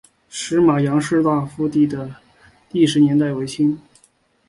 [0.29, 2.09] 石码杨氏大夫第的
[2.71, 3.79] 历史年代为清。